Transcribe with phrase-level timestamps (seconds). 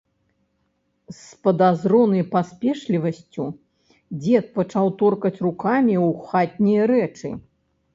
[1.17, 3.45] З падазронай паспешлівасцю
[4.25, 7.29] дзед пачаў торкаць рукамі ў хатнія рэчы.